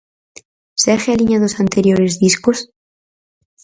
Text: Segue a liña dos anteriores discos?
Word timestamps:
Segue 0.83 1.09
a 1.11 1.19
liña 1.19 1.41
dos 1.43 1.57
anteriores 1.63 2.13
discos? 2.23 2.57